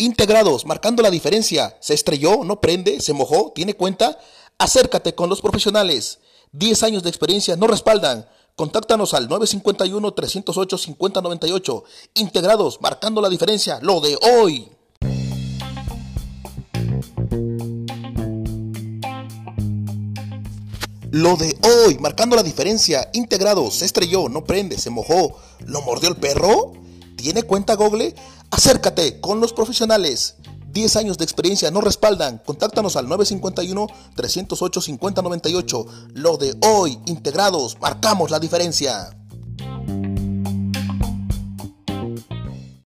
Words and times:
Integrados, 0.00 0.64
marcando 0.64 1.02
la 1.02 1.10
diferencia. 1.10 1.76
¿Se 1.78 1.92
estrelló? 1.92 2.42
¿No 2.42 2.62
prende? 2.62 3.02
¿Se 3.02 3.12
mojó? 3.12 3.52
¿Tiene 3.54 3.74
cuenta? 3.74 4.18
Acércate 4.56 5.14
con 5.14 5.28
los 5.28 5.42
profesionales. 5.42 6.20
10 6.52 6.84
años 6.84 7.02
de 7.02 7.10
experiencia 7.10 7.54
nos 7.56 7.68
respaldan. 7.68 8.26
Contáctanos 8.56 9.12
al 9.12 9.28
951-308-5098. 9.28 11.82
Integrados, 12.14 12.80
marcando 12.80 13.20
la 13.20 13.28
diferencia. 13.28 13.78
Lo 13.82 14.00
de 14.00 14.16
hoy. 14.22 14.70
Lo 21.10 21.36
de 21.36 21.58
hoy, 21.84 21.98
marcando 21.98 22.36
la 22.36 22.42
diferencia. 22.42 23.10
Integrados, 23.12 23.74
se 23.74 23.84
estrelló, 23.84 24.30
no 24.30 24.44
prende, 24.44 24.78
se 24.78 24.88
mojó. 24.88 25.36
¿Lo 25.66 25.82
mordió 25.82 26.08
el 26.08 26.16
perro? 26.16 26.79
¿Tiene 27.20 27.42
cuenta 27.42 27.74
Google? 27.74 28.14
Acércate 28.50 29.20
con 29.20 29.40
los 29.40 29.52
profesionales. 29.52 30.36
10 30.72 30.96
años 30.96 31.18
de 31.18 31.24
experiencia 31.24 31.70
nos 31.70 31.84
respaldan. 31.84 32.40
Contáctanos 32.46 32.96
al 32.96 33.08
951-308-5098. 33.08 35.86
Lo 36.14 36.38
de 36.38 36.56
hoy, 36.62 36.98
integrados, 37.04 37.76
marcamos 37.78 38.30
la 38.30 38.40
diferencia. 38.40 39.19